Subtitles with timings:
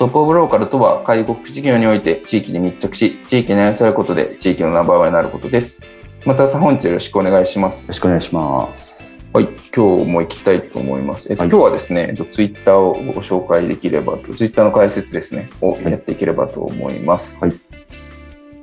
[0.00, 5.82] トップオブローカルとは介護福祉事業において地域に密着し、地域に愛されることで地域のナンバーワンになることです。
[6.24, 7.92] 松田さん、本日よろしくお願いしまよろす。
[7.92, 9.20] しくお願いします。
[9.34, 11.30] はい、今日も行きたいと思います。
[11.30, 17.36] えっと、はい今日はですね、ツイッターをご紹介できればと、ツイッターの解説ですね、をやっていければと思います。
[17.38, 17.52] はい。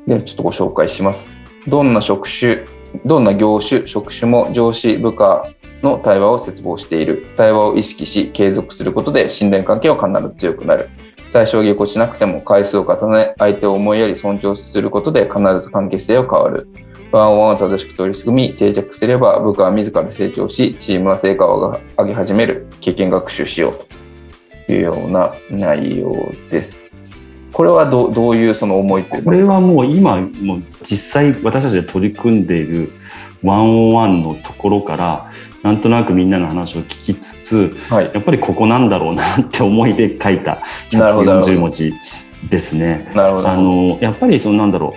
[0.08, 1.32] では、ちょっとご紹介します。
[1.68, 2.66] どんな職種、
[3.06, 5.48] どんな業種、職種も上司、部下
[5.84, 7.28] の対話を切望している。
[7.38, 10.90] 対話を意識し、継続することで信頼関係は必ず強くなる。
[11.38, 16.68] 最小下校しなくても回数を重ね、相手を思いやり尊重することで必ず関係性は変わる。
[17.12, 22.66] ワンオンワンを正しく取り組み、定着すれば部下は自ら成長し、チームは成果を上げ始める。
[22.82, 23.86] 経験学習しよう
[24.66, 26.88] というような内容です。
[27.54, 32.92] これはどどういうその思いというこれはもう今、もう実際私たちで取り組んでいる
[33.44, 35.27] ワンオンワンのところから、
[35.68, 38.12] なんとなくみんなの話を聞きつつ、はい。
[38.14, 40.62] やっぱりここなんだろうなって思いで書いた
[40.94, 41.94] なるほどなるほど140文字
[42.50, 43.12] ですね。
[43.14, 43.50] なるほど。
[43.50, 44.96] あのやっぱりそのなんだろ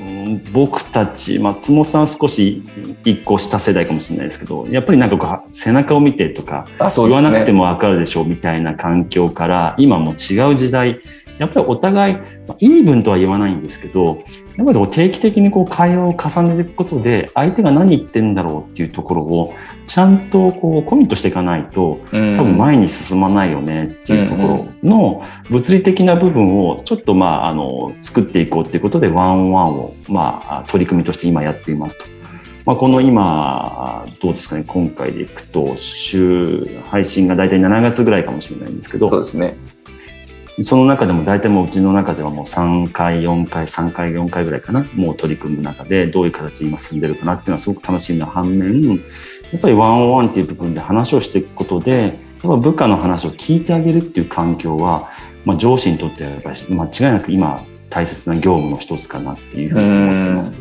[0.00, 2.62] ううん僕たち松本さんは少し
[3.04, 11.00] 一個下世代かもしれないですけどやっぱりなんかこう背中を見てとかね言わなくても分かるでしょうみたいな環境から今もう違う時代
[11.42, 12.14] やっぱりお互い
[12.46, 14.22] まあイーブンとは言わないんですけど
[14.56, 19.54] やっぱりこう定期的にこう会話を重ねていくことで相手が何言ってんだろうっていうところを
[19.86, 32.22] ちゃんとこうコミットしていかないとうん多分前に進まないよねっていうところの物理的な部分をちょっとまああの作っていこうっていうことでワンオンワンをまあ取り組みとして今やっていますと。
[32.64, 39.56] まあ、この今どうですかね今回でいくと週配信が大体7月ぐらいかもしれないんですけどそうですね。
[40.60, 48.94] その中でも大体もううちの中ではもう3回4回3回4回ぐらいかなもう取り組む中でどういう形で今進んでるかなっていうのはすごく楽しみな反面や
[49.56, 52.12] っぱりワンオンワンっていう部分で話をしていくことでやっ
[52.42, 55.10] ぱ部下の話を聞いてあげるっていう環境は、
[55.44, 60.54] まあ、上司にとってはやっぱり間違いなく今大切な業務の一つかなっていうふうに思ってます。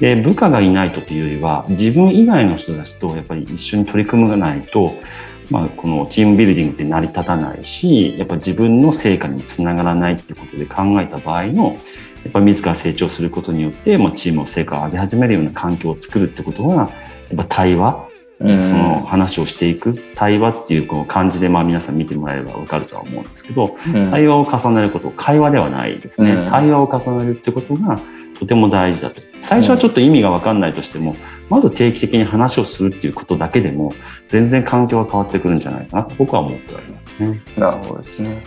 [0.00, 5.37] で部下がいないとというよりは自分以外の人たちとやっぱり一緒に取り組まないとまあ、
[5.78, 11.78] このチームビルディングって成り立たないしやっぱ自分の成果につながらないってことで考えた場合の
[12.24, 16.90] やっぱ自ら成長することによって、まあ、チームの成果を上げ始めるような環境を作るってことがやっ
[17.36, 18.07] ぱ対話
[18.38, 18.44] そ
[18.76, 28.00] の話をしていく対話っていうこの漢字でまあ皆さん見てもらえれば分かるとは思うんですけどうん対話を重ねること会話ではないですね、うん対話を重ねるってことが
[28.38, 31.16] とても大事だと最初はちょっと意味が分かんないとしても、
[31.48, 33.92] まず定期的に話をするっていうことだけでも
[34.28, 37.40] 全然環境が変わってくるんじゃないかなと僕は思っておりますね。
[37.56, 38.42] なるほどですね。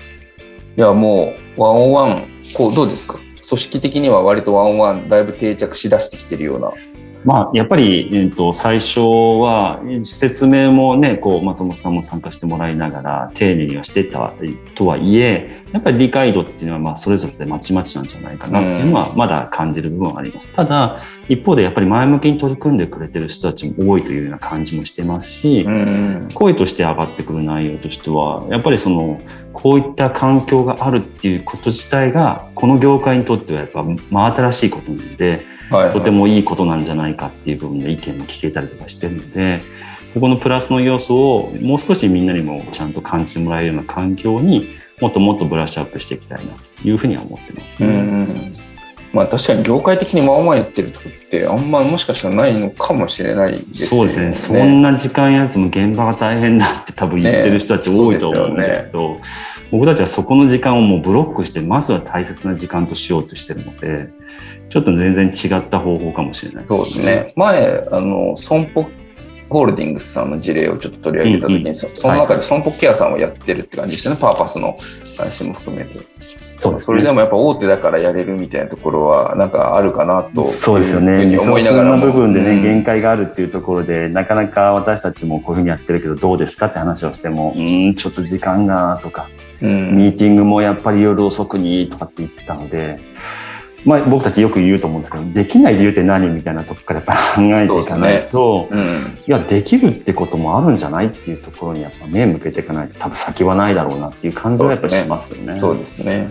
[0.78, 3.16] いや、もう、ワンオンワン、こう、どうですか？
[3.16, 6.72] 組織的には割とワンオンワン、だいぶ定着しだしてきてるような。
[7.24, 14.34] まあ、やっぱり、えー、と最初は説明もねこう松本さんも参加してもらいながら丁寧にはしてた
[14.76, 20.52] とはいえやっぱり理解度っていうのはまあそれぞれでまちまちなんじゃないかなっていうのはまだ感じる部分はあります。
[20.54, 21.00] ただ
[21.30, 26.30] 一方でやっぱり前向きに取り組んでくれてる人たちも多いというような感じもしてますし、ん。
[26.34, 29.22] 声として上がってくる内容としてはやっぱりその
[29.53, 35.94] こういった環境があるっていうこと自体がこの業界にとってはやっぱ真新しいことなのではい、はい。
[35.94, 39.64] とてもいいことなんじゃないかっていう部分で意見も聞けたりとかしてるので
[40.14, 48.71] ここのプラスの要素をもう少しみんなにもちゃんと感じてもらえるような環境にもっともっとブラッシュアップしていきたいなというふうには思ってますうね。
[49.13, 49.16] ん。
[49.16, 54.34] まあ確かに業界的にワンオンワンやってるとこってあんまもしかしたらないのかもしれないですそうですね。
[54.34, 59.17] そんな時間やつも現場が大変だって多分言ってる人たち多いと思うんですけど、
[59.72, 64.09] 僕たちはそこの時間をもうブロックして、まずは大切な時間としようとしてるので、
[64.69, 67.34] ちょっと全然違った方法かもしれないそうですね。
[67.35, 68.90] 前、あの、損保
[69.49, 74.78] ホールディングスさんの事例をちょっと取り上げたときに、うんうんそその中で損保ケアさんをやってるって感じでしたね、パーパスの
[75.17, 75.99] 話も含めて。
[76.61, 76.85] そうですね。
[76.85, 81.25] それでもやっぱ大手だからやれるみたいなところはなんかあるかなとそうですよね。
[81.25, 81.97] リソースに思いながらも。
[81.97, 82.61] の部分でね、うん。
[82.61, 89.28] 限界があるっていうところで、なかなか私たちもこういうふうにやってるけど、どうですかって話をしても、うーん、ちょっと時間がとか、
[89.61, 89.96] うん。
[89.96, 92.99] ミーティングもやっぱり夜遅くにとかって言ってたので、
[93.84, 98.79] まあ僕たちよく言うと思うんですけど、できない理由って何みたいなとこからやっぱり考えていかないと、うん。
[98.79, 98.84] い
[99.25, 105.58] や、できるってこともあるんじゃないっていうところにやっぱ目向けていかないと多分先はないだろうなっていう感じはやっぱりしますよね。
[105.58, 106.29] そうですね。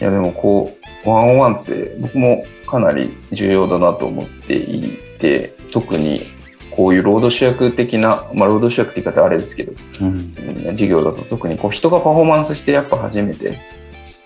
[0.00, 6.36] いやでもこうワンオンワンって僕もかなり重要だなと思っていて特に
[6.70, 10.08] こういう労働主役的な、まあ、労働主役って言い方はあれですけど、うん。
[10.08, 10.26] うん
[10.72, 13.58] 授業だと特にこう人がパフォーマンスしてやっぱ初めて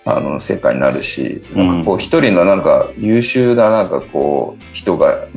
[0.03, 5.27] あの成果になるし、なんかこう一人のなんか優秀ななんかこう人が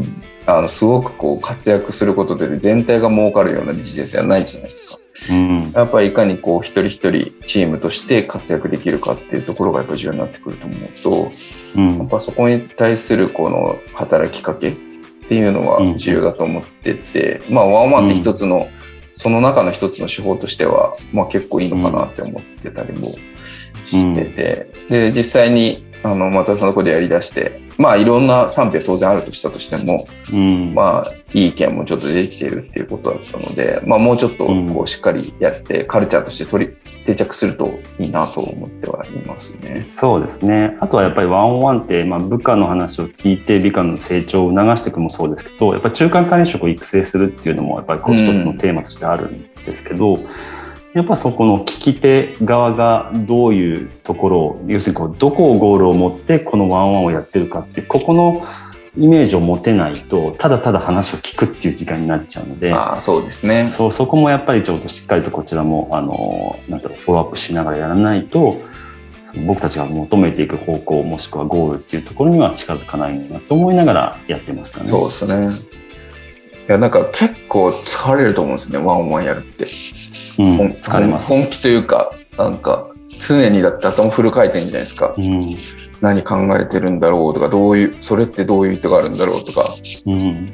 [0.46, 4.98] あのすごくこう活躍することで全体が儲かるようなビジネスではないじゃないですか。
[5.30, 5.72] うん。
[5.72, 11.32] やっぱりいかにこう一人一人チームとして活躍できるかっていうところがやっぱ重要になってくると思うと、
[11.76, 11.98] うん。
[11.98, 14.76] やっぱそこに対するこの働きかけっ
[15.28, 18.68] ていうのは重要だと思ってて、まあワンワンって一つの、
[19.14, 23.16] その中の一つの手法としては、まあ結構いいのかなって思ってたりも
[23.88, 36.74] してて、で、実際にあの松田さんのところでやりだして、まあいろんな賛否は当然あるとしたとしても、うんまあ、いい意見もちょっと出てきているっていうことだったので、まあ、もうちょっとこうしっかりやって、カルチャーとして取り
[37.06, 39.82] 定着するといいなと思ってはいますね。
[39.82, 40.76] そうですね。
[40.80, 50.18] あとはやっぱりワンオンワンって、まあ、部下の話を聞いて、部下の成長を促していくもそうですけど、やっぱり中間管理職を育成するっていうのも、やっぱり一つのテーマとしてあるんですけど、
[50.94, 58.44] やっぱそこの聞き手側がどういうところを、要するにこうどこをゴールを持ってこのワンワンをやってるかっていう、ここの
[58.96, 63.68] イメージを持てないと、ただただ話を聞くっていう時間になっちゃうので、ああ、そうですね。
[63.70, 68.62] そう、そこもやっぱりちょっとしっかりとこちらも、あの、なんだろう、フォローアップしながらやらないと、
[69.46, 74.90] 僕たちが求めていく方向、もしくはゴールっていうところには近づかないなと思いながらやってますかね。
[74.90, 75.56] そうですね。
[76.68, 79.66] いや、なんか結構疲れると思うんですね、ワンワンやるって。
[80.38, 81.28] うん、本疲れます。
[81.28, 82.88] 本気というか、なんか、
[83.18, 85.14] 常にだって頭フル回転じゃないですか。
[85.16, 85.56] うん。
[86.00, 89.74] 何考えてるんだろうとか、どういう、それってどういう意図があるんだろうとか、
[90.06, 90.52] うん。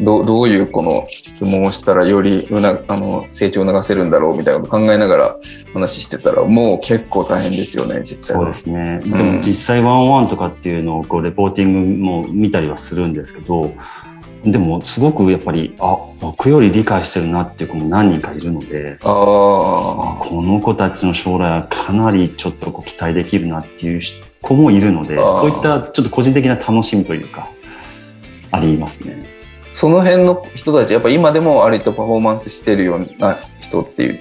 [0.00, 5.36] どうどういうこの質問をしたらよりうなあの成長を促せるんだろうみたいなことを考えながら
[5.72, 8.98] 話してたらもう結構大変ですよね実際はそうですね。
[8.98, 13.72] んでも実際ワンオンワンとかっていうのをこうレポーティングも見たりはするんですけど、
[14.44, 19.10] でもすごくやっぱり、あ、僕より理解してるなっていう子も何人かいるので、ああ
[20.20, 24.00] この子たちの将来はかなりちょっとこう期待できるなっていう
[24.42, 27.48] 子もいるので、そういったちょっと個人的な楽しみというか、
[28.50, 29.26] ありますね。
[29.72, 34.20] その辺の人たちやっぱ今でも割とパフォーマンスしてるような人っていう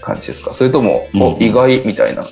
[0.00, 0.54] 感じですか？
[0.54, 1.42] それとも、おうん。
[1.42, 2.28] 意外みたいな？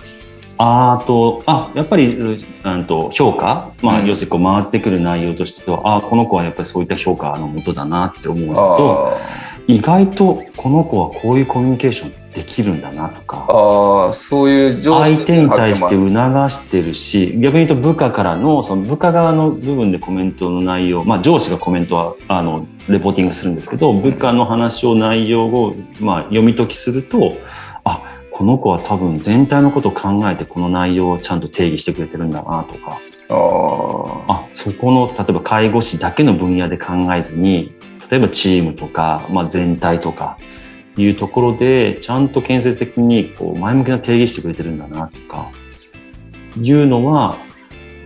[0.59, 4.07] あーと、あ、やっぱり、ううんと評価、まあ、うん。
[4.07, 27.37] 要するにこう回ってくる内容としては、あーこの子はやっぱりそういった評価のもとだなって思うのと、あ意外とこの子はこういうコミュニケーションできるんだなとか、ああそういう相手に対して促してるし逆に言うと部下からのその部下側の部分でコメントの内容、まあ、上司がコメントはあのレポーティングするんですけど部下の話を内容を、まあ、読み解きすると
[27.68, 27.68] あ
[28.39, 33.01] この子は多分全体のことを考えてこの内容をちゃんと定義してくれてるんだなとか。
[33.29, 37.75] あそこの例えば介護士だけの分野で考えずに
[38.11, 40.39] 例えばチームとか、まあ、全体とか
[40.97, 45.51] いうところでちゃんと建設的にこう前向きな定義してくれてるんだなとか
[46.59, 47.37] いうのは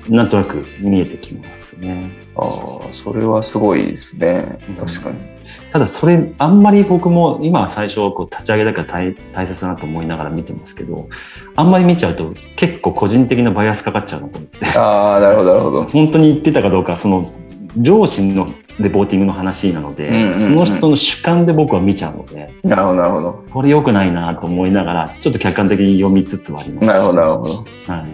[0.09, 2.11] なんとなく見えてきますね。
[2.35, 4.59] あーそれはすごいですね。
[4.79, 5.19] 確かに、
[5.71, 11.09] ただそれあんまり僕も今最初こう立ち上げだから大大切だなと思いながら見てますけど
[11.55, 14.79] あんまり見ちゃうと結構個人的なバイアスかかっちゃうのと思って。
[14.79, 15.85] ああなるほどなるほど。
[15.93, 17.31] 本当に言ってたかどうかその
[17.77, 18.49] 上司の
[18.81, 20.39] レポーティングの話なので、うんうんうん。
[20.39, 23.45] その人の主観で僕は見ちゃうのでなるほどなるほど。
[23.51, 27.55] これ良くないなと思いながらちょっと客観的に読みつつはあります、なるほどなるほど。
[27.55, 28.07] はい、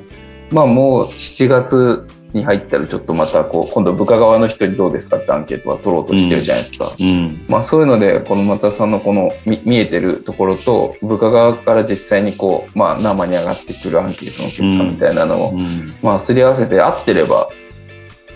[0.51, 6.95] まあもう7月に入ったらちょっとまたこう今度部下側の人にどうですかってアンケートは取ろうとしてるじゃないですか。
[6.99, 17.49] うんまあそういうのでこの松田さんのこの見見えてるところと部下側から実際にこうまあ生に上がってくるアンケートの結果みたいなのを、うんまあすり合わせて合ってれば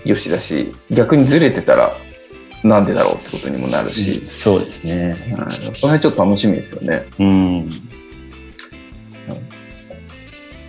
[0.05, 1.95] よしだし逆にずれてたら
[2.65, 5.11] なんでだろうってことにもなるし、そうですね。
[5.37, 7.05] はいその辺ちょっと楽しみですよね。
[7.19, 7.71] うん。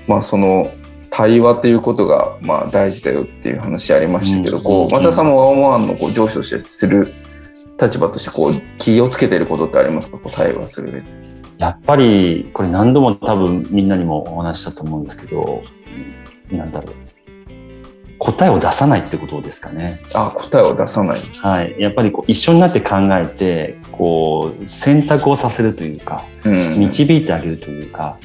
[0.07, 0.73] まあその
[1.15, 7.13] 対話っていうことがまあ大事だよっていう話ありましたけど、うんこう松田さんもワンワンのこう上司としてする
[7.79, 10.17] 立場としてこう気をつけてることってありますか？
[10.17, 11.03] こう対話する上で。
[11.59, 15.61] やっぱりこれ何度も多分みんなにもお話ししたと思うんですけど
[16.49, 16.95] なんだろう。
[18.17, 20.01] 答えを出さないってことですかね。
[20.13, 21.19] あ、答えを出さない。
[21.19, 21.75] はい。
[21.77, 26.79] やっぱりこう一緒になって考えて、こう、選択をさせるというか、うん。
[26.79, 28.17] 導いてあげるというか、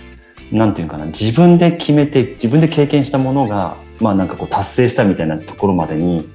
[0.52, 6.28] なんていうかな、自分で決めて、自分で経験したものが、まあなんかこう達成したみたいなところまでに、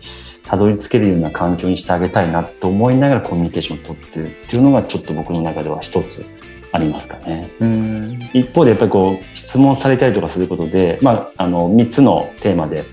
[0.43, 6.25] たどり着けるような環境にしてあげたいなと思いながらコミュニケーションを取ってるっていうのがちょっと僕の中では一つ
[6.71, 7.49] ありますかね。
[7.59, 8.29] うん。
[8.33, 12.83] 一方でやっぱりこう質問されたりとかすることで、まあ、あの3つのテーマで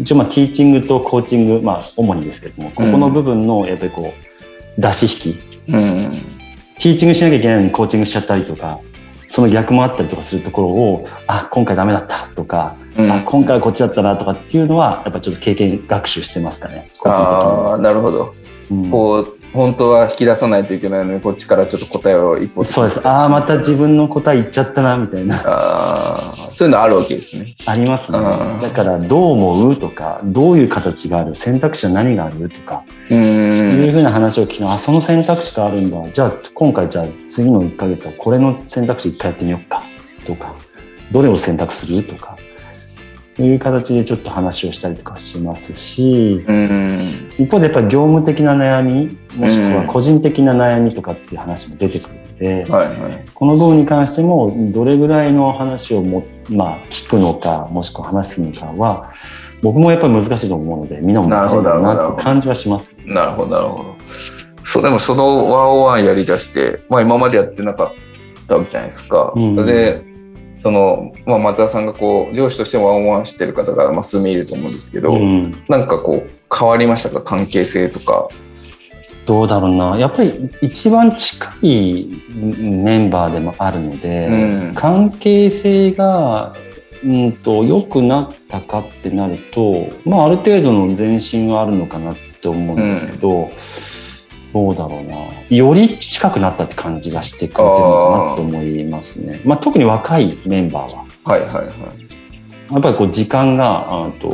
[0.00, 4.12] 一応まあティーチングとコーチング、まあ、主にですけどもここの部分のやっぱりこ
[4.76, 6.38] う出し引きうん。
[6.78, 8.80] ティーチングしなきゃいけないのにコーチングしちゃったりとか
[9.28, 13.10] その逆もあったりとかするところをあ今回ダメだったとか、うん。
[13.10, 16.90] あ今回はこっちだったなとかっていうのはやっぱちょっと経験学習してますかね。
[16.98, 18.34] 個ああ、なるほど。
[18.70, 18.90] うん。
[18.90, 23.06] こう、本当は引き出さないといけないのに、こっちからちょっと答えを一歩そうです。
[23.08, 25.36] ああまた自分の答え言っちゃったなみたいな。
[25.36, 27.54] ああ、そういうのあるわけですね。
[27.66, 28.18] ありますね。
[28.18, 28.22] う
[28.58, 28.60] ん。
[28.60, 33.14] だからどう思うとかどういう形がある選択肢は何があるとかう。
[33.14, 35.96] いうんふうな話を聞きあその選択肢があるんだ。
[36.12, 39.82] じゃあ今回じゃあ次の1ヶ月はこれの選択肢1回やってみようか。
[40.26, 40.54] とか
[41.10, 42.02] どれを選択する？
[42.04, 42.36] とか
[43.44, 47.32] いう形でちょっと話をしたりとかしますしうん。
[47.38, 53.24] 一方でやっぱり業務的な悩みもしくは個人的な悩みとかっていう話も出てくるので、はいはい。
[53.32, 59.12] この部分に関してもどれぐらいの話をも、まあ、聞くのかもしくは話すのかは
[59.62, 62.96] 僕もやっぱり難しいと思うのでみんなも難しいなって感じはします。
[63.04, 63.96] なるほど、なるほど。
[64.64, 69.32] そう、でもそのワンオンワンやりだして、まあ今までやってなかったわけじゃないですか。
[69.34, 70.04] うんで、
[70.62, 75.50] その、まあ松田さんがこう、上司としてワンワンしてる方が、まあ数名いると思うんですけど、うん。
[75.68, 77.20] なんかこう、変わりましたか？
[77.22, 78.28] 関係性とか。
[79.26, 79.98] どうだろうな。
[79.98, 82.06] やっぱり一番近い
[82.58, 84.72] メンバーでもあるので、うん。
[84.74, 86.54] 関係性が
[87.04, 93.50] うんと良くなったかってなると、まあ、ある程度の前進はあるのかなって思うんですけど、
[94.52, 95.16] どうだろうな
[95.48, 99.40] より近くなったって感じがしてくれてるのかなと思いますね。
[99.44, 101.74] まあ、特に若いメンバーははいはいはい。
[102.72, 104.28] やっぱりこう時間があと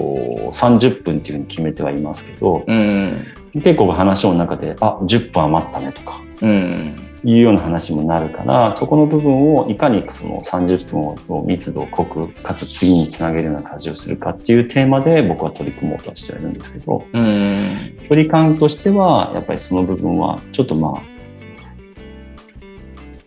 [0.52, 3.26] 30分っていうふうに決めてはいますけどうん。
[3.54, 6.96] 結構話の中で「あ10分余ったね」とかうん。
[7.24, 11.00] いうような話もなるからそこの部分をいかにその30分
[11.36, 17.98] を密度濃くかつ次につなげるような感じをするかっていうテーマで僕は取り組もうとはしてはいるんですけどうん。
[18.08, 21.14] 距離感としてはやっぱりその部分はちょっとまあ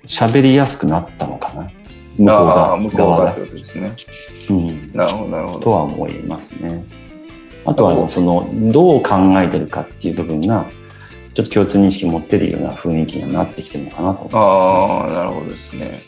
[0.06, 1.72] 喋りやすくなったのかな
[2.18, 3.96] 向こう側ががってことですね。
[4.50, 5.60] うん、なるほど、なるほど。
[5.60, 6.84] とは思いますね。
[7.66, 10.66] あとはそのどう考えてるかっていう部分が
[11.38, 16.01] ちょっと共通認識持ってるような雰囲気にはなってきてるのかなと思います、ああ、なるほどですね。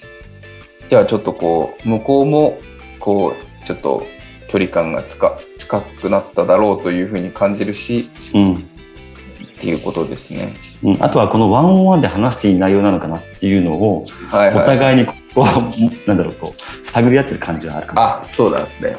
[0.90, 2.58] じゃあちょっとこう、向こうも、
[3.00, 4.08] こう、ちょっと
[4.48, 8.58] 距離感が近近くなっただろうというふうに感じるし、うんっ
[9.62, 10.56] ていうことですね。
[10.82, 14.64] うん、あとはこのワンオンワンで話していい内容なのかなっていうのをはいはい。
[14.64, 18.98] お互いにこう、なんだろうこう探り合ってる感じはあるかもしれないあ、そうなんですね。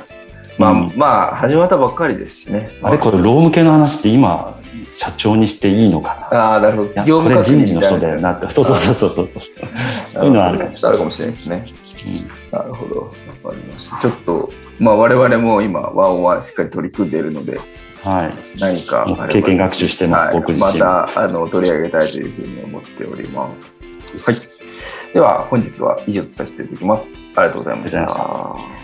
[0.58, 2.70] まあ、うんまあ、始まったばっかりですしね。
[2.82, 4.60] あれこれ労務系の話って今
[4.94, 7.04] 社長にしていいのかなああ、なるほど。
[7.04, 9.42] 業務人事の人だよなってそうそうそうそうそうそう
[10.12, 11.64] そういうのはあるかもしれないですね。
[12.50, 13.00] なるほど。
[13.42, 13.99] わかりました。
[13.99, 17.61] ちょっと、まあ、我々も今、ワンオンワンしっかり取り組んでいるので、
[18.02, 23.78] はい何か経験学習してますはい僕自身またあの取り上げたいというふうに思っております。
[24.25, 24.40] はい。
[25.12, 27.14] では本日は以上とさせていただきます。
[27.37, 28.80] ありがとうございました。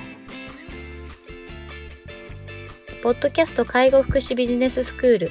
[3.02, 5.30] ポッドキャスト介護福祉ビジネススクール